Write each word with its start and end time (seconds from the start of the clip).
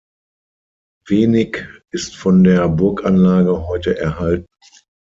Wenig 1.05 1.63
ist 1.91 2.15
von 2.15 2.43
der 2.43 2.67
Burganlage 2.69 3.67
heute 3.67 3.99
erhalten. 3.99 4.47